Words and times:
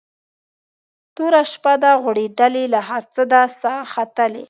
توره 1.15 1.41
شپه 1.51 1.73
ده 1.81 1.91
غوړېدلې 2.03 2.65
له 2.73 2.79
هر 2.89 3.03
څه 3.13 3.21
ده 3.31 3.41
ساه 3.61 3.81
ختلې 3.93 4.39